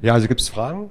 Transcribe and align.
Ja, 0.00 0.14
also 0.14 0.28
gibt 0.28 0.40
es 0.40 0.48
Fragen? 0.48 0.90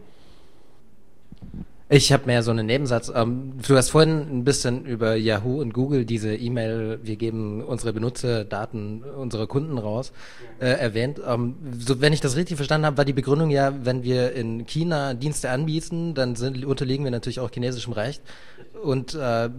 Ich 1.89 2.11
habe 2.11 2.25
mehr 2.25 2.43
so 2.43 2.51
einen 2.51 2.65
Nebensatz. 2.65 3.09
Ähm, 3.15 3.53
du 3.65 3.77
hast 3.77 3.91
vorhin 3.91 4.27
ein 4.29 4.43
bisschen 4.43 4.85
über 4.85 5.15
Yahoo 5.15 5.61
und 5.61 5.73
Google 5.73 6.03
diese 6.03 6.35
E-Mail, 6.35 6.99
wir 7.01 7.15
geben 7.15 7.63
unsere 7.63 7.93
Benutzerdaten 7.93 9.03
unserer 9.03 9.47
Kunden 9.47 9.77
raus, 9.77 10.11
äh, 10.59 10.65
erwähnt. 10.67 11.21
Ähm, 11.25 11.55
so, 11.79 12.01
wenn 12.01 12.11
ich 12.11 12.19
das 12.19 12.35
richtig 12.35 12.57
verstanden 12.57 12.85
habe, 12.87 12.97
war 12.97 13.05
die 13.05 13.13
Begründung 13.13 13.51
ja, 13.51 13.73
wenn 13.85 14.03
wir 14.03 14.33
in 14.33 14.65
China 14.65 15.13
Dienste 15.13 15.49
anbieten, 15.49 16.13
dann 16.13 16.35
sind, 16.35 16.65
unterliegen 16.65 17.05
wir 17.05 17.11
natürlich 17.11 17.39
auch 17.39 17.49
chinesischem 17.49 17.93
Recht 17.93 18.21
und 18.83 19.15
äh, 19.15 19.49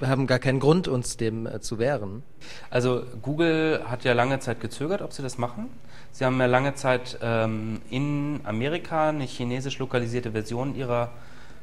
haben 0.00 0.26
gar 0.26 0.38
keinen 0.38 0.60
Grund, 0.60 0.88
uns 0.88 1.18
dem 1.18 1.46
äh, 1.46 1.60
zu 1.60 1.78
wehren. 1.78 2.22
Also 2.70 3.02
Google 3.20 3.82
hat 3.84 4.04
ja 4.04 4.14
lange 4.14 4.38
Zeit 4.38 4.62
gezögert, 4.62 5.02
ob 5.02 5.12
sie 5.12 5.20
das 5.20 5.36
machen. 5.36 5.68
Sie 6.12 6.24
haben 6.24 6.40
ja 6.40 6.46
lange 6.46 6.74
Zeit 6.76 7.18
ähm, 7.20 7.82
in 7.90 8.40
Amerika 8.44 9.10
eine 9.10 9.24
chinesisch 9.24 9.78
lokalisierte 9.78 10.32
Version 10.32 10.74
ihrer 10.74 11.10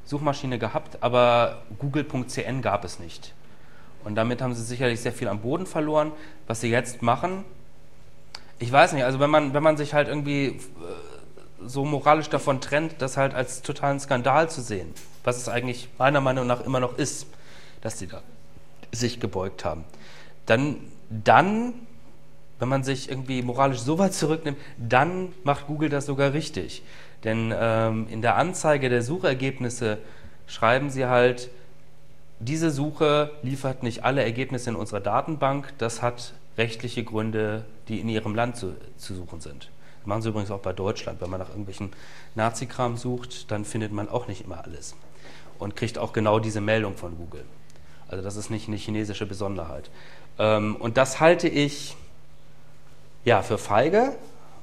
Suchmaschine 0.05 0.59
gehabt, 0.59 0.97
aber 1.01 1.61
google.cn 1.79 2.61
gab 2.61 2.83
es 2.85 2.99
nicht. 2.99 3.33
Und 4.03 4.15
damit 4.15 4.41
haben 4.41 4.53
sie 4.53 4.63
sicherlich 4.63 4.99
sehr 4.99 5.13
viel 5.13 5.27
am 5.27 5.41
Boden 5.41 5.65
verloren. 5.65 6.11
Was 6.47 6.61
sie 6.61 6.69
jetzt 6.69 7.01
machen, 7.01 7.45
ich 8.61 8.71
weiß 8.71 8.93
nicht, 8.93 9.03
also 9.03 9.19
wenn 9.19 9.29
man, 9.29 9.53
wenn 9.53 9.63
man 9.63 9.75
sich 9.75 9.93
halt 9.93 10.07
irgendwie 10.07 10.45
äh, 10.45 10.59
so 11.65 11.83
moralisch 11.83 12.29
davon 12.29 12.61
trennt, 12.61 13.01
das 13.01 13.17
halt 13.17 13.33
als 13.33 13.63
totalen 13.63 13.99
Skandal 13.99 14.49
zu 14.49 14.61
sehen, 14.61 14.93
was 15.23 15.37
es 15.37 15.49
eigentlich 15.49 15.89
meiner 15.97 16.21
Meinung 16.21 16.45
nach 16.45 16.61
immer 16.61 16.79
noch 16.79 16.97
ist, 16.97 17.25
dass 17.81 17.97
sie 17.97 18.07
da 18.07 18.21
sich 18.91 19.19
gebeugt 19.19 19.65
haben, 19.65 19.83
dann, 20.45 20.77
dann 21.09 21.73
wenn 22.59 22.69
man 22.69 22.83
sich 22.83 23.09
irgendwie 23.09 23.41
moralisch 23.41 23.79
so 23.79 23.97
weit 23.97 24.13
zurücknimmt, 24.13 24.59
dann 24.77 25.33
macht 25.43 25.65
Google 25.65 25.89
das 25.89 26.05
sogar 26.05 26.33
richtig. 26.33 26.83
Denn 27.23 27.53
ähm, 27.55 28.07
in 28.09 28.21
der 28.21 28.35
Anzeige 28.38 28.89
der 28.89 29.02
Suchergebnisse 29.02 29.99
schreiben 30.48 30.89
sie 30.89 31.05
halt, 31.05 31.50
diese 32.39 32.72
Suche 32.72 33.31
liefert 33.44 33.83
nicht 33.83 34.03
alle 34.03 34.23
Ergebnisse 34.23 34.72
in 34.72 34.75
unserer 34.75 35.00
Datenbank, 35.00 35.73
das 35.77 36.02
hat 36.02 36.33
rechtliche 36.58 37.03
Gründe, 37.03 37.66
die 37.88 37.99
in 37.99 38.09
ihrem 38.09 38.36
Land 38.36 38.58
zu, 38.58 38.75
zu 38.97 39.14
suchen 39.14 39.42
sind. 39.42 39.69
Das 39.99 40.08
machen 40.08 40.23
sie 40.23 40.30
übrigens 40.30 40.49
auch 40.49 40.59
bei 40.59 40.73
Deutschland. 40.73 41.22
Wenn 41.22 41.30
man 41.30 41.39
nach 41.39 41.49
irgendwelchen 41.49 41.92
Nazi-Kram 42.33 42.97
sucht, 42.97 43.52
dann 43.52 43.66
findet 43.66 43.92
man 43.92 44.09
auch 44.09 44.27
nicht 44.27 44.44
immer 44.44 44.64
alles. 44.64 44.95
Und 45.59 45.75
kriegt 45.75 45.99
auch 45.99 46.11
genau 46.11 46.39
diese 46.39 46.59
Meldung 46.59 46.97
von 46.97 47.16
Google. 47.16 47.44
Also 48.08 48.23
das 48.23 48.36
ist 48.36 48.49
nicht 48.49 48.67
eine 48.67 48.77
chinesische 48.77 49.27
Besonderheit. 49.27 49.92
Ähm, 50.39 50.75
und 50.75 50.97
das 50.97 51.19
halte 51.19 51.47
ich 51.47 51.95
ja, 53.23 53.44
für 53.44 53.59
feige, 53.59 54.16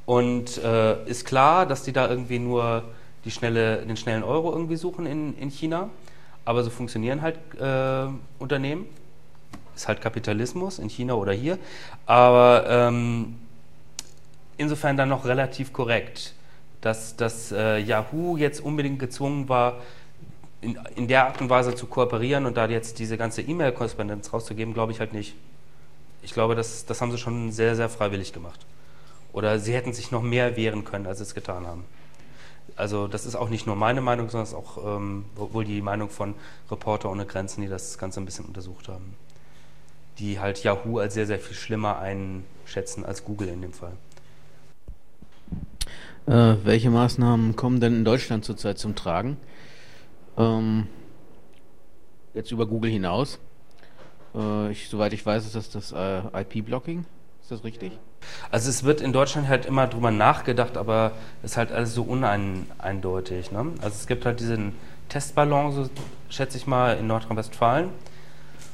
und 0.09 0.57
äh, 0.65 1.05
ist 1.05 1.27
klar, 1.27 1.67
dass 1.67 1.83
die 1.83 1.93
da 1.93 2.09
irgendwie 2.09 2.39
nur 2.39 2.83
die 3.27 3.31
schnelle, 3.31 3.85
den 3.85 3.99
schnellen 3.99 4.23
Euro 4.23 4.51
irgendwie 4.53 4.77
suchen 4.77 5.05
in, 5.05 5.37
in 5.37 5.51
China. 5.51 5.91
Aber 6.47 6.65
so 6.65 6.71
funktionieren 6.71 7.21
halt 7.21 7.37
äh, 7.61 8.11
Unternehmen. 8.39 8.87
Ist 9.77 9.87
halt 9.87 10.01
Kapitalismus 10.01 10.79
in 10.79 10.89
China 10.89 11.13
oder 11.13 11.35
hier. 11.35 11.59
Aber 12.07 12.65
ähm, 12.71 13.37
insofern 14.57 14.97
dann 14.97 15.11
noch 15.11 15.27
relativ 15.27 15.75
korrekt, 15.75 16.33
dass, 16.81 17.15
dass 17.17 17.53
äh, 17.53 17.77
Yahoo 17.77 18.39
jetzt 18.39 18.61
unbedingt 18.63 19.01
gezwungen 19.01 19.51
war, 19.51 19.75
in, 20.63 20.79
in 20.97 21.07
der 21.07 21.27
Art 21.27 21.39
und 21.43 21.51
Weise 21.51 21.75
zu 21.75 21.85
kooperieren 21.85 22.47
und 22.47 22.57
da 22.57 22.67
jetzt 22.67 22.99
diese 22.99 23.19
ganze 23.19 23.43
E-Mail-Korrespondenz 23.43 24.33
rauszugeben, 24.33 24.73
glaube 24.73 24.93
ich 24.93 25.01
halt 25.01 25.13
nicht. 25.13 25.35
Ich 26.23 26.33
glaube, 26.33 26.55
das, 26.55 26.87
das 26.87 27.03
haben 27.03 27.11
sie 27.11 27.19
schon 27.19 27.53
sehr, 27.53 27.77
sehr 27.77 27.91
freiwillig 27.91 28.33
gemacht. 28.33 28.65
Oder 29.33 29.59
sie 29.59 29.75
hätten 29.75 29.93
sich 29.93 30.11
noch 30.11 30.23
mehr 30.23 30.57
wehren 30.57 30.85
können, 30.85 31.07
als 31.07 31.19
sie 31.19 31.25
es 31.25 31.35
getan 31.35 31.67
haben. 31.67 31.85
Also 32.77 33.09
das 33.09 33.27
ist 33.27 33.35
auch 33.35 33.49
nicht 33.49 33.67
nur 33.67 33.77
meine 33.77 34.01
Meinung, 34.01 34.29
sondern 34.29 34.45
es 34.45 34.51
ist 34.51 34.55
auch 34.55 34.97
ähm, 34.97 35.25
wohl 35.35 35.65
die 35.65 35.83
Meinung 35.83 36.11
von 36.11 36.35
Reporter 36.71 37.11
ohne 37.11 37.27
Grenzen, 37.27 37.63
die 37.63 37.69
das 37.69 37.99
Ganze 37.99 38.21
ein 38.21 38.25
bisschen 38.25 38.45
untersucht 38.45 38.89
haben. 38.89 39.15
Die 40.19 40.39
halt 40.39 40.63
Yahoo 40.63 40.99
als 40.99 41.15
sehr, 41.15 41.27
sehr 41.27 41.39
viel 41.39 41.57
schlimmer 41.57 41.99
einschätzen 41.99 43.05
als 43.05 43.25
Google 43.25 43.49
in 43.49 43.63
dem 43.63 43.73
Fall. 43.73 43.93
Äh, 46.27 46.57
welche 46.65 46.91
Maßnahmen 46.91 47.57
kommen 47.57 47.81
denn 47.81 47.95
in 47.95 48.05
Deutschland 48.05 48.45
zurzeit 48.45 48.79
zum 48.79 48.95
Tragen? 48.95 49.39
Ähm, 50.37 50.87
jetzt 52.35 52.53
über 52.53 52.67
Google 52.67 52.91
hinaus. 52.91 53.39
Äh, 54.35 54.71
ich, 54.71 54.89
soweit 54.89 55.13
ich 55.13 55.25
weiß, 55.25 55.47
ist 55.47 55.55
das 55.55 55.71
das 55.71 55.93
äh, 55.93 56.43
IP-Blocking. 56.43 57.07
Ist 57.41 57.51
das 57.51 57.65
richtig? 57.65 57.99
Also 58.51 58.71
es 58.71 58.85
wird 58.85 59.01
in 59.01 59.13
Deutschland 59.13 59.49
halt 59.49 59.67
immer 59.67 59.87
drüber 59.87 60.11
nachgedacht, 60.11 60.77
aber 60.77 61.13
es 61.43 61.53
ist 61.53 61.57
halt 61.57 61.71
alles 61.73 61.95
so 61.95 62.03
uneindeutig. 62.03 63.53
Ne? 63.53 63.67
Also 63.83 63.97
es 63.97 64.07
gibt 64.07 64.25
halt 64.25 64.41
diesen 64.41 64.75
Testballon, 65.09 65.73
so 65.73 65.91
schätze 66.31 66.57
ich 66.57 66.67
mal, 66.67 66.97
in 66.97 67.07
Nordrhein-Westfalen, 67.07 67.91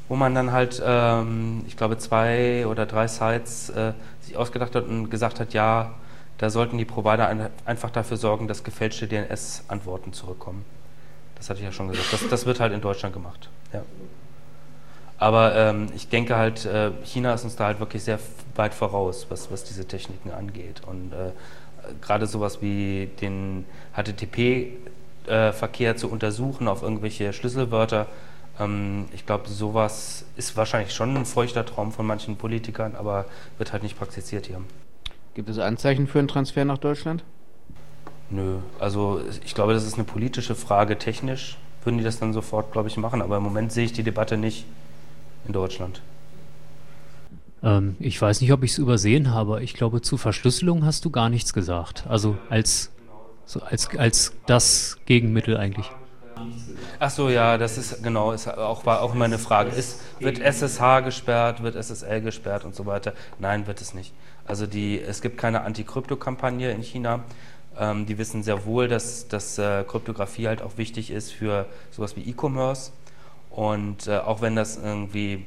wo 0.09 0.17
man 0.17 0.35
dann 0.35 0.53
halt, 0.53 0.81
ähm, 0.85 1.65
ich 1.67 1.77
glaube, 1.77 1.99
zwei 1.99 2.67
oder 2.67 2.87
drei 2.87 3.09
Sites 3.09 3.71
äh, 3.71 3.93
sich 4.21 4.37
ausgedacht 4.37 4.75
hat 4.75 4.85
und 4.85 5.11
gesagt 5.11 5.41
hat, 5.41 5.55
ja, 5.55 5.95
da 6.39 6.51
sollten 6.51 6.79
die 6.79 6.85
Provider 6.85 7.29
ein, 7.29 7.49
einfach 7.65 7.91
dafür 7.91 8.17
sorgen, 8.17 8.49
dass 8.49 8.65
gefälschte 8.65 9.07
DNS-Antworten 9.07 10.13
zurückkommen. 10.13 10.65
Das 11.37 11.51
hatte 11.51 11.61
ich 11.61 11.65
ja 11.65 11.73
schon 11.73 11.89
gesagt. 11.89 12.13
Das, 12.13 12.29
das 12.29 12.47
wird 12.47 12.61
halt 12.61 12.73
in 12.73 12.81
Deutschland 12.81 13.13
gemacht. 13.13 13.49
Ja. 13.73 13.83
Aber 15.19 15.55
ähm, 15.55 15.87
ich 15.95 16.09
denke 16.09 16.37
halt, 16.37 16.65
äh, 16.65 16.91
China 17.05 17.35
ist 17.35 17.45
uns 17.45 17.57
da 17.57 17.67
halt 17.67 17.81
wirklich 17.81 18.03
sehr 18.03 18.19
weit 18.57 18.75
voraus, 18.75 19.27
was, 19.29 19.51
was 19.51 19.65
diese 19.65 19.87
Techniken 19.87 20.31
angeht. 20.31 20.83
Und 20.87 21.13
äh, 21.13 21.31
gerade 22.01 22.27
sowas 22.27 22.63
wie 22.63 23.11
den 23.21 23.65
HTTP-Verkehr 23.95 25.91
äh, 25.93 25.97
zu 25.97 26.11
untersuchen 26.11 26.69
auf 26.69 26.83
irgendwelche 26.83 27.33
Schlüsselwörter, 27.33 28.07
ähm, 28.59 29.07
ich 29.13 29.27
glaube, 29.27 29.49
sowas 29.49 30.25
ist 30.37 30.57
wahrscheinlich 30.57 30.93
schon 30.93 31.17
ein 31.17 31.27
feuchter 31.27 31.65
Traum 31.65 31.93
von 31.93 32.07
manchen 32.07 32.37
Politikern, 32.37 32.95
aber 32.97 33.27
wird 33.59 33.73
halt 33.73 33.83
nicht 33.83 33.99
praktiziert 33.99 34.47
hier. 34.47 34.61
Gibt 35.35 35.49
es 35.49 35.59
Anzeichen 35.59 36.07
für 36.07 36.21
einen 36.21 36.29
Transfer 36.29 36.65
nach 36.65 36.79
Deutschland? 36.79 37.25
Nö, 38.31 38.59
also 38.79 39.21
ich 39.45 39.55
glaube, 39.55 39.75
das 39.75 39.85
ist 39.85 39.95
eine 39.95 40.05
politische 40.05 40.55
Frage. 40.55 40.99
Technisch 40.99 41.59
würden 41.85 41.99
die 41.99 42.05
das 42.05 42.19
dann 42.19 42.33
sofort, 42.33 42.73
glaube 42.73 42.89
ich, 42.89 42.97
machen, 42.97 43.21
aber 43.21 43.37
im 43.37 43.43
Moment 43.43 43.73
sehe 43.73 43.85
ich 43.85 43.93
die 43.93 44.03
Debatte 44.03 44.37
nicht 44.37 44.65
in 45.47 45.53
Deutschland? 45.53 46.01
Ähm, 47.63 47.97
ich 47.99 48.21
weiß 48.21 48.41
nicht, 48.41 48.53
ob 48.53 48.63
ich 48.63 48.73
es 48.73 48.79
übersehen 48.79 49.33
habe. 49.33 49.63
Ich 49.63 49.75
glaube, 49.75 50.03
zu 50.03 50.17
Verschlüsselung 50.17 50.85
hast 50.85 51.05
du 51.05 51.11
gar 51.11 51.29
nichts 51.29 51.53
gesagt. 51.53 52.05
Also 52.09 52.37
als, 52.51 52.91
so 53.47 53.61
als, 53.61 53.89
als 53.97 54.33
das 54.47 54.99
Gegenmittel 55.07 55.57
eigentlich. 55.57 55.91
Ach 56.99 57.11
so, 57.11 57.29
ja, 57.29 57.59
das 57.59 57.79
ist 57.79 58.03
genau, 58.03 58.33
ist 58.33 58.49
auch, 58.49 58.85
war 58.87 59.03
auch 59.03 59.15
immer 59.15 59.25
eine 59.25 59.39
Frage. 59.39 59.71
Ist, 59.71 60.01
wird 60.19 60.39
SSH 60.39 61.01
gesperrt, 61.05 61.63
wird 61.63 61.77
SSL 61.77 62.21
gesperrt 62.21 62.65
und 62.65 62.75
so 62.75 62.87
weiter? 62.87 63.13
Nein, 63.39 63.67
wird 63.67 63.81
es 63.81 63.95
nicht. 63.95 64.13
Also 64.47 64.67
die, 64.67 65.01
es 65.01 65.23
gibt 65.23 65.39
keine 65.39 65.63
Anti-Krypto-Kampagne 65.63 66.71
in 66.71 66.83
China. 66.83 67.21
Ähm, 67.79 68.07
die 68.07 68.19
wissen 68.19 68.43
sehr 68.43 68.67
wohl, 68.67 68.89
dass, 68.89 69.29
dass 69.29 69.59
äh, 69.59 69.85
Kryptographie 69.85 70.49
halt 70.49 70.61
auch 70.63 70.77
wichtig 70.77 71.11
ist 71.11 71.33
für 71.33 71.67
sowas 71.91 72.17
wie 72.17 72.29
E-Commerce. 72.29 72.93
Und 73.55 74.09
äh, 74.09 74.19
auch 74.19 74.43
wenn 74.43 74.57
das 74.57 74.77
irgendwie 74.83 75.47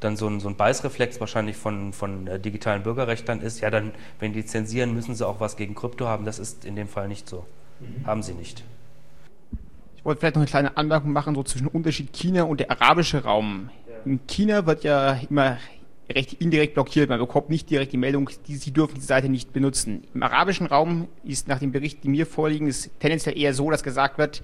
dann 0.00 0.16
so 0.16 0.26
ein, 0.28 0.40
so 0.40 0.48
ein 0.48 0.56
Beißreflex 0.56 1.20
wahrscheinlich 1.20 1.56
von, 1.56 1.92
von 1.92 2.26
äh, 2.26 2.40
digitalen 2.40 2.82
Bürgerrechtlern 2.82 3.42
ist, 3.42 3.60
ja, 3.60 3.68
dann, 3.68 3.92
wenn 4.18 4.32
die 4.32 4.46
zensieren, 4.46 4.94
müssen 4.94 5.14
sie 5.14 5.26
auch 5.26 5.38
was 5.38 5.56
gegen 5.56 5.74
Krypto 5.74 6.06
haben. 6.06 6.24
Das 6.24 6.38
ist 6.38 6.64
in 6.64 6.74
dem 6.74 6.88
Fall 6.88 7.06
nicht 7.06 7.28
so. 7.28 7.44
Mhm. 7.80 8.06
Haben 8.06 8.22
sie 8.22 8.32
nicht. 8.32 8.64
Ich 9.96 10.04
wollte 10.06 10.20
vielleicht 10.20 10.36
noch 10.36 10.40
eine 10.40 10.48
kleine 10.48 10.76
Anmerkung 10.78 11.12
machen, 11.12 11.34
so 11.34 11.42
zwischen 11.42 11.66
Unterschied 11.66 12.14
China 12.14 12.44
und 12.44 12.60
der 12.60 12.70
arabische 12.70 13.22
Raum. 13.22 13.68
In 14.06 14.20
China 14.26 14.64
wird 14.64 14.84
ja 14.84 15.20
immer 15.28 15.58
recht 16.08 16.32
indirekt 16.34 16.74
blockiert. 16.74 17.10
Man 17.10 17.18
bekommt 17.18 17.50
nicht 17.50 17.68
direkt 17.68 17.92
die 17.92 17.98
Meldung, 17.98 18.30
die, 18.46 18.56
Sie 18.56 18.72
dürfen 18.72 18.94
die 18.94 19.02
Seite 19.02 19.28
nicht 19.28 19.52
benutzen. 19.52 20.04
Im 20.14 20.22
arabischen 20.22 20.66
Raum 20.66 21.08
ist 21.24 21.46
nach 21.46 21.58
dem 21.58 21.72
Bericht, 21.72 22.04
die 22.04 22.08
mir 22.08 22.24
vorliegen, 22.24 22.68
ist 22.68 22.90
tendenziell 23.00 23.36
eher 23.36 23.52
so, 23.52 23.70
dass 23.70 23.82
gesagt 23.82 24.16
wird, 24.16 24.42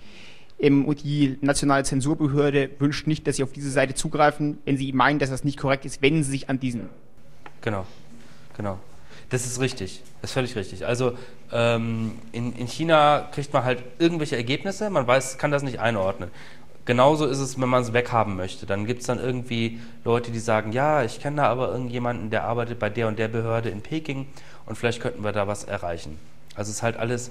die 0.61 1.39
nationale 1.41 1.85
Zensurbehörde 1.85 2.71
wünscht 2.79 3.07
nicht, 3.07 3.27
dass 3.27 3.37
sie 3.37 3.43
auf 3.43 3.53
diese 3.53 3.71
Seite 3.71 3.95
zugreifen, 3.95 4.59
wenn 4.65 4.77
sie 4.77 4.93
meinen, 4.93 5.19
dass 5.19 5.31
das 5.31 5.45
nicht 5.45 5.59
korrekt 5.59 5.85
ist, 5.85 6.01
wenden 6.01 6.23
sie 6.23 6.31
sich 6.31 6.49
an 6.49 6.61
diesen. 6.61 6.89
Genau, 7.61 7.87
genau. 8.57 8.79
Das 9.31 9.47
ist 9.47 9.61
richtig, 9.61 10.03
das 10.21 10.31
ist 10.31 10.35
völlig 10.35 10.55
richtig. 10.55 10.87
Also 10.87 11.17
ähm, 11.53 12.13
in, 12.33 12.53
in 12.55 12.67
China 12.67 13.29
kriegt 13.33 13.53
man 13.53 13.65
halt 13.65 13.83
irgendwelche 13.99 14.37
Ergebnisse, 14.37 14.91
man 14.91 15.07
weiß, 15.07 15.39
kann 15.39 15.51
das 15.51 15.63
nicht 15.63 15.81
einordnen. 15.81 16.31
Genauso 16.85 17.27
ist 17.27 17.39
es, 17.39 17.59
wenn 17.59 17.69
man 17.69 17.83
es 17.83 17.95
weghaben 17.95 18.37
möchte. 18.37 18.67
Dann 18.67 18.87
gibt 18.87 19.01
es 19.01 19.07
dann 19.07 19.19
irgendwie 19.19 19.81
Leute, 20.05 20.31
die 20.31 20.39
sagen, 20.39 20.73
ja, 20.73 21.03
ich 21.03 21.21
kenne 21.21 21.39
da 21.39 21.47
aber 21.47 21.73
irgendjemanden, 21.73 22.29
der 22.29 22.45
arbeitet 22.45 22.79
bei 22.79 22.91
der 22.91 23.09
und 23.09 23.19
der 23.19 23.29
Behörde 23.29 23.71
in 23.71 23.81
Peking 23.81 24.27
und 24.67 24.77
vielleicht 24.77 25.01
könnten 25.01 25.25
wir 25.25 25.33
da 25.33 25.47
was 25.47 25.65
erreichen. 25.65 26.19
Also 26.55 26.71
es 26.71 26.77
ist 26.77 26.83
halt 26.83 26.99
alles 26.99 27.31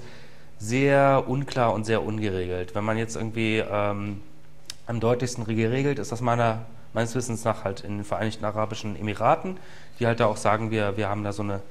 sehr 0.59 1.23
unklar 1.27 1.73
und 1.73 1.85
sehr 1.85 2.03
ungeregelt. 2.03 2.75
Wenn 2.75 2.83
man 2.83 2.97
jetzt 2.97 3.15
irgendwie 3.15 3.57
ähm, 3.57 4.21
am 4.87 4.99
deutlichsten 4.99 5.45
geregelt 5.45 5.99
ist 5.99 6.11
das 6.11 6.21
meiner, 6.21 6.65
meines 6.93 7.15
Wissens 7.15 7.43
nach 7.43 7.63
halt 7.63 7.81
in 7.81 7.97
den 7.97 8.05
Vereinigten 8.05 8.45
Arabischen 8.45 8.95
Emiraten, 8.95 9.57
die 9.99 10.07
halt 10.07 10.19
da 10.19 10.25
auch 10.25 10.37
sagen, 10.37 10.71
wir, 10.71 10.97
wir 10.97 11.09
haben 11.09 11.23
da 11.23 11.31
so 11.31 11.43
eine 11.43 11.61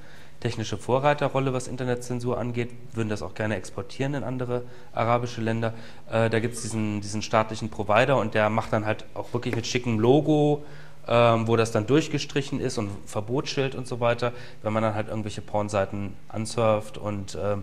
technische 0.40 0.76
Vorreiterrolle, 0.76 1.52
was 1.52 1.69
Internetzensur 1.69 2.37
angeht, 2.37 2.70
würden 2.94 3.08
das 3.08 3.23
auch 3.23 3.34
gerne 3.34 3.55
exportieren 3.55 4.14
in 4.14 4.25
andere 4.25 4.62
arabische 4.93 5.40
Länder. 5.40 5.73
Äh, 6.11 6.31
da 6.31 6.40
gibt 6.40 6.55
es 6.55 6.62
diesen, 6.62 7.00
diesen 7.00 7.23
staatlichen 7.23 7.70
Provider 7.70 8.17
und 8.17 8.35
der 8.35 8.50
macht 8.50 8.73
dann 8.73 8.85
halt 8.85 9.05
auch 9.14 9.32
wirklich 9.32 9.55
mit 9.55 9.67
schickem 9.67 10.00
Logo, 10.00 10.64
ähm, 11.06 11.46
wo 11.46 11.55
das 11.56 11.70
dann 11.70 11.87
durchgestrichen 11.87 12.61
ist 12.61 12.76
und 12.78 12.90
Verbotsschild 13.06 13.76
und 13.76 13.87
so 13.87 14.00
weiter, 14.00 14.32
wenn 14.62 14.73
man 14.73 14.82
dann 14.82 14.94
halt 14.94 15.08
irgendwelche 15.08 15.43
Pornseiten 15.43 16.14
ansurft 16.28 16.99
und 16.99 17.38
ähm, 17.40 17.62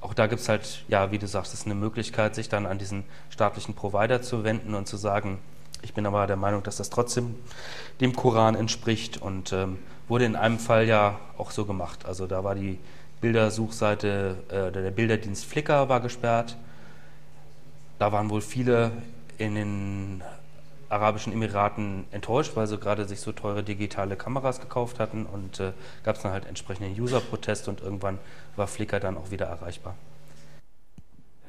auch 0.00 0.14
da 0.14 0.26
gibt 0.26 0.40
es 0.40 0.48
halt, 0.48 0.82
ja, 0.88 1.10
wie 1.10 1.18
du 1.18 1.26
sagst, 1.26 1.52
ist 1.52 1.66
eine 1.66 1.74
Möglichkeit, 1.74 2.34
sich 2.34 2.48
dann 2.48 2.66
an 2.66 2.78
diesen 2.78 3.04
staatlichen 3.28 3.74
Provider 3.74 4.22
zu 4.22 4.44
wenden 4.44 4.74
und 4.74 4.86
zu 4.86 4.96
sagen, 4.96 5.38
ich 5.82 5.94
bin 5.94 6.06
aber 6.06 6.26
der 6.26 6.36
Meinung, 6.36 6.62
dass 6.62 6.76
das 6.76 6.90
trotzdem 6.90 7.34
dem 8.00 8.14
Koran 8.14 8.54
entspricht 8.54 9.20
und 9.20 9.52
ähm, 9.52 9.78
wurde 10.08 10.24
in 10.24 10.36
einem 10.36 10.58
Fall 10.58 10.86
ja 10.86 11.18
auch 11.38 11.50
so 11.50 11.64
gemacht. 11.64 12.04
Also 12.06 12.26
da 12.26 12.44
war 12.44 12.54
die 12.54 12.78
Bildersuchseite, 13.20 14.36
äh, 14.48 14.72
der 14.72 14.90
Bilderdienst 14.90 15.44
Flickr 15.44 15.88
war 15.88 16.00
gesperrt. 16.00 16.56
Da 17.98 18.12
waren 18.12 18.30
wohl 18.30 18.40
viele 18.40 18.90
in 19.38 19.54
den 19.54 20.22
Arabischen 20.90 21.32
Emiraten 21.32 22.04
enttäuscht, 22.10 22.52
weil 22.56 22.66
sie 22.66 22.76
gerade 22.76 23.06
sich 23.06 23.20
so 23.20 23.32
teure 23.32 23.62
digitale 23.62 24.16
Kameras 24.16 24.60
gekauft 24.60 24.98
hatten 24.98 25.24
und 25.24 25.60
äh, 25.60 25.72
gab 26.04 26.16
es 26.16 26.22
dann 26.22 26.32
halt 26.32 26.46
entsprechenden 26.46 27.00
User-Protest 27.00 27.68
und 27.68 27.80
irgendwann 27.80 28.18
war 28.56 28.66
Flickr 28.66 28.98
dann 28.98 29.16
auch 29.16 29.30
wieder 29.30 29.46
erreichbar. 29.46 29.94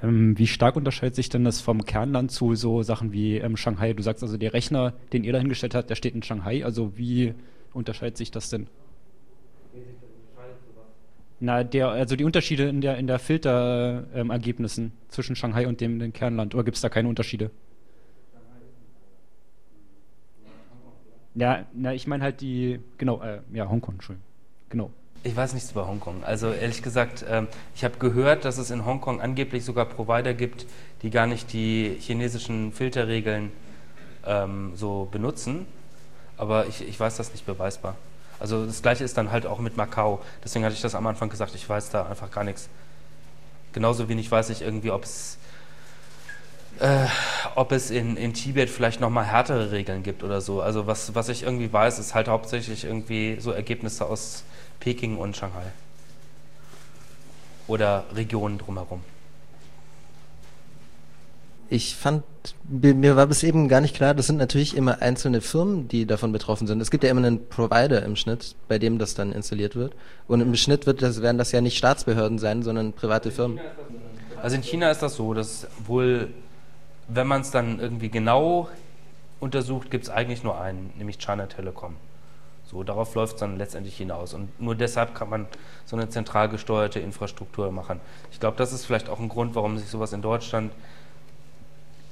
Ähm, 0.03 0.38
wie 0.38 0.47
stark 0.47 0.75
unterscheidet 0.75 1.15
sich 1.15 1.29
denn 1.29 1.43
das 1.43 1.59
vom 1.59 1.85
Kernland 1.85 2.31
zu 2.31 2.55
so 2.55 2.83
Sachen 2.83 3.11
wie 3.11 3.38
ähm, 3.38 3.57
Shanghai? 3.57 3.93
Du 3.93 4.03
sagst 4.03 4.23
also, 4.23 4.38
der 4.38 4.53
Rechner, 4.53 4.93
den 5.11 5.23
ihr 5.23 5.33
da 5.33 5.39
hingestellt 5.39 5.75
habt, 5.75 5.89
der 5.89 5.95
steht 5.95 6.13
in 6.13 6.23
Shanghai. 6.23 6.63
Also 6.63 6.97
wie 6.97 7.33
unterscheidet 7.73 8.17
sich 8.17 8.31
das 8.31 8.49
denn? 8.49 8.67
Na, 11.39 11.63
der, 11.63 11.89
also 11.89 12.15
die 12.15 12.23
Unterschiede 12.23 12.69
in 12.69 12.81
der, 12.81 12.99
in 12.99 13.07
der 13.07 13.17
Filterergebnissen 13.17 14.85
ähm, 14.85 14.91
zwischen 15.09 15.35
Shanghai 15.35 15.67
und 15.67 15.81
dem, 15.81 15.97
dem 15.97 16.13
Kernland, 16.13 16.53
oder 16.53 16.63
gibt 16.63 16.75
es 16.75 16.81
da 16.81 16.89
keine 16.89 17.09
Unterschiede? 17.09 17.49
Ja, 21.36 21.66
na, 21.74 21.94
ich 21.94 22.07
meine 22.07 22.24
halt 22.24 22.42
die, 22.42 22.80
genau, 22.98 23.22
äh, 23.22 23.39
ja, 23.54 23.69
Hongkong, 23.69 23.95
Entschuldigung. 23.95 24.28
Genau. 24.69 24.92
Ich 25.24 25.36
weiß 25.36 25.54
nichts 25.54 25.72
über 25.72 25.88
Hongkong. 25.88 26.24
Also 26.24 26.51
ehrlich 26.51 26.81
gesagt, 26.81 27.24
ähm, 27.30 27.48
ich 27.75 27.83
habe 27.83 27.98
gehört, 28.00 28.44
dass 28.44 28.57
es 28.57 28.72
in 28.72 28.86
Hongkong 28.86 29.22
angeblich 29.22 29.63
sogar 29.63 29.86
Provider 29.86 30.33
gibt, 30.33 30.66
die 31.04 31.12
gar 31.12 31.28
nicht 31.28 31.54
die 31.54 31.95
chinesischen 32.00 32.72
Filterregeln 32.72 33.51
ähm, 34.25 34.72
so 34.75 35.07
benutzen. 35.12 35.68
Aber 36.38 36.66
ich, 36.66 36.88
ich 36.88 37.00
weiß 37.00 37.18
das 37.18 37.31
nicht 37.34 37.45
beweisbar. 37.45 37.95
Also 38.39 38.66
das 38.66 38.81
gleiche 38.81 39.04
ist 39.04 39.16
dann 39.16 39.31
halt 39.31 39.45
auch 39.45 39.60
mit 39.60 39.77
Macau. 39.77 40.22
Deswegen 40.44 40.66
hatte 40.66 40.74
ich 40.74 40.81
das 40.81 40.95
am 40.95 41.06
Anfang 41.06 41.30
gesagt, 41.30 41.54
ich 41.54 41.69
weiß 41.69 41.92
da 41.92 42.07
einfach 42.07 42.31
gar 42.31 42.44
nichts. 42.44 42.68
Genauso 43.74 44.10
wenig 44.10 44.31
weiß 44.31 44.50
ich 44.50 44.63
irgendwie, 44.63 44.89
ob 44.89 45.04
es 45.04 45.38
äh, 46.81 47.06
ob 47.56 47.72
es 47.72 47.92
in, 47.92 48.18
in 48.18 48.33
Tibet 48.33 48.69
vielleicht 48.69 49.00
nochmal 49.00 49.25
härtere 49.25 49.72
Regeln 49.72 50.04
gibt 50.04 50.24
oder 50.24 50.42
so. 50.42 50.62
Also 50.62 50.88
was, 50.88 51.13
was 51.13 51.30
ich 51.30 51.44
irgendwie 51.44 51.72
weiß, 51.72 52.00
ist 52.00 52.16
halt 52.16 52.28
hauptsächlich 52.28 52.83
irgendwie 52.83 53.38
so 53.39 53.51
Ergebnisse 53.51 54.06
aus 54.06 54.44
Peking 54.80 55.18
und 55.18 55.38
Shanghai. 55.38 55.72
Oder 57.68 58.06
Regionen 58.16 58.57
drumherum. 58.57 59.01
Ich 61.69 61.95
fand, 61.95 62.24
mir 62.68 63.16
war 63.16 63.27
bis 63.27 63.44
eben 63.44 63.69
gar 63.69 63.80
nicht 63.80 63.95
klar, 63.95 64.13
das 64.13 64.27
sind 64.27 64.38
natürlich 64.38 64.75
immer 64.75 65.01
einzelne 65.01 65.39
Firmen, 65.39 65.88
die 65.88 66.06
davon 66.06 66.34
betroffen 66.34 66.68
sind. 66.68 66.81
Es 66.81 66.92
gibt 66.92 67.04
ja 67.06 67.10
immer 67.10 67.25
einen 67.25 67.48
Provider 67.48 68.04
im 68.04 68.18
Schnitt, 68.18 68.56
bei 68.68 68.77
dem 68.77 68.98
das 68.98 69.13
dann 69.13 69.31
installiert 69.31 69.77
wird. 69.77 69.94
Und 70.27 70.42
im 70.42 70.54
Schnitt 70.56 70.86
wird 70.86 71.01
das, 71.01 71.22
werden 71.22 71.38
das 71.38 71.54
ja 71.54 71.62
nicht 71.62 71.77
Staatsbehörden 71.77 72.39
sein, 72.39 72.63
sondern 72.63 72.92
private 72.92 73.31
Firmen. 73.31 73.62
Also 74.42 74.56
in 74.57 74.63
China 74.63 74.92
ist 74.92 75.01
das 75.01 75.16
so, 75.16 75.34
dass 75.34 75.68
wohl, 75.86 76.30
wenn 77.13 77.28
man 77.28 77.42
es 77.42 77.52
dann 77.52 77.80
irgendwie 77.80 78.10
genau 78.10 78.69
untersucht, 79.40 79.92
gibt 79.92 80.06
es 80.06 80.10
eigentlich 80.10 80.44
nur 80.44 80.60
einen, 80.60 80.94
nämlich 80.98 81.19
China 81.19 81.48
Telecom. 81.48 81.96
So, 82.66 82.84
darauf 82.84 83.16
läuft 83.16 83.34
es 83.34 83.40
dann 83.40 83.58
letztendlich 83.58 83.98
hinaus. 83.98 84.34
Und 84.34 84.60
nur 84.62 84.75
deshalb 84.75 85.13
kann 85.13 85.30
man 85.30 85.48
so 85.86 85.98
eine 85.98 86.08
zentral 86.08 86.48
gesteuerte 86.48 87.00
Infrastruktur 87.00 87.69
machen. 87.72 88.00
Ich 88.31 88.40
glaube, 88.40 88.56
das 88.58 88.72
ist 88.72 88.86
vielleicht 88.86 89.10
auch 89.10 89.19
ein 89.19 89.28
Grund, 89.28 89.56
warum 89.56 89.78
sich 89.78 89.90
sowas 89.90 90.13
in 90.13 90.22
Deutschland 90.22 90.72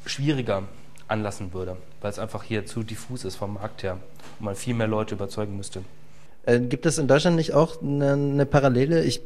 schwieriger 0.06 0.64
anlassen 1.08 1.54
würde, 1.54 1.78
weil 2.02 2.12
es 2.12 2.20
einfach 2.20 2.44
hier 2.44 2.66
zu 2.66 2.84
diffus 2.84 3.24
ist 3.24 3.36
vom 3.36 3.54
Markt 3.54 3.84
her 3.84 4.00
und 4.40 4.46
man 4.46 4.56
viel 4.56 4.74
mehr 4.74 4.88
Leute 4.88 5.16
überzeugen 5.16 5.56
müsste. 5.56 5.84
Äh, 6.46 6.60
gibt 6.60 6.86
es 6.86 6.98
in 6.98 7.08
Deutschland 7.08 7.36
nicht 7.38 7.54
auch 7.54 7.82
eine, 7.82 8.14
eine 8.14 8.46
Parallele? 8.46 9.04
Ich 9.04 9.22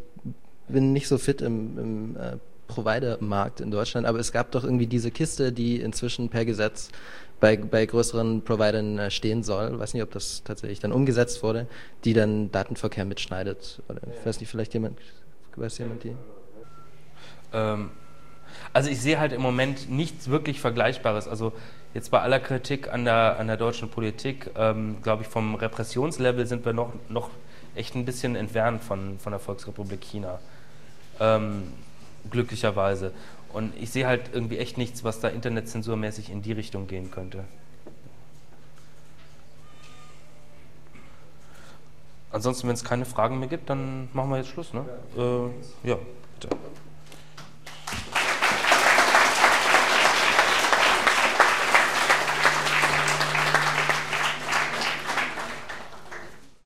bin 0.67 0.93
nicht 0.93 1.07
so 1.07 1.17
fit 1.17 1.41
im, 1.41 1.77
im 1.79 2.17
äh, 2.17 2.37
Provider-Markt 2.67 3.61
in 3.61 3.71
Deutschland, 3.71 4.07
aber 4.07 4.19
es 4.19 4.31
gab 4.31 4.51
doch 4.51 4.63
irgendwie 4.63 4.87
diese 4.87 5.11
Kiste, 5.11 5.51
die 5.51 5.79
inzwischen 5.79 6.29
per 6.29 6.45
Gesetz 6.45 6.89
bei, 7.39 7.57
bei 7.57 7.85
größeren 7.85 8.43
Providern 8.43 8.97
äh, 8.97 9.11
stehen 9.11 9.43
soll. 9.43 9.71
Ich 9.73 9.79
weiß 9.79 9.93
nicht, 9.93 10.03
ob 10.03 10.11
das 10.11 10.43
tatsächlich 10.45 10.79
dann 10.79 10.93
umgesetzt 10.93 11.43
wurde, 11.43 11.67
die 12.05 12.13
dann 12.13 12.51
Datenverkehr 12.51 13.03
mitschneidet. 13.03 13.81
Oder 13.89 14.01
ich 14.17 14.25
weiß 14.25 14.39
nicht, 14.39 14.49
vielleicht 14.49 14.73
jemand, 14.73 14.97
weiß 15.57 15.77
jemand 15.79 16.03
die? 16.05 16.15
Ähm, 17.51 17.91
also 18.71 18.89
ich 18.89 19.01
sehe 19.01 19.19
halt 19.19 19.33
im 19.33 19.41
Moment 19.41 19.89
nichts 19.89 20.29
wirklich 20.29 20.61
Vergleichbares. 20.61 21.27
Also 21.27 21.51
jetzt 21.93 22.11
bei 22.11 22.21
aller 22.21 22.39
Kritik 22.39 22.91
an 22.91 23.05
der, 23.05 23.37
an 23.39 23.47
der 23.47 23.57
deutschen 23.57 23.89
Politik, 23.89 24.49
ähm, 24.55 24.97
glaube 25.03 25.23
ich, 25.23 25.27
vom 25.27 25.55
Repressionslevel 25.55 26.45
sind 26.45 26.65
wir 26.65 26.73
noch, 26.73 26.93
noch 27.09 27.29
echt 27.75 27.95
ein 27.95 28.05
bisschen 28.05 28.35
entfernt 28.35 28.83
von, 28.83 29.19
von 29.19 29.31
der 29.31 29.39
Volksrepublik 29.39 30.01
China. 30.01 30.39
Ähm, 31.19 31.73
glücklicherweise. 32.29 33.11
Und 33.51 33.73
ich 33.79 33.91
sehe 33.91 34.07
halt 34.07 34.31
irgendwie 34.33 34.57
echt 34.57 34.77
nichts, 34.77 35.03
was 35.03 35.19
da 35.19 35.27
internetzensurmäßig 35.27 36.31
in 36.31 36.41
die 36.41 36.53
Richtung 36.53 36.87
gehen 36.87 37.11
könnte. 37.11 37.43
Ansonsten, 42.31 42.67
wenn 42.67 42.73
es 42.73 42.83
keine 42.83 43.05
Fragen 43.05 43.39
mehr 43.39 43.47
gibt, 43.47 43.69
dann 43.69 44.09
machen 44.13 44.31
wir 44.31 44.37
jetzt 44.37 44.49
Schluss. 44.49 44.73
Ne? 44.73 44.83
Äh, 45.15 45.87
ja, 45.87 45.97
bitte. 46.39 46.55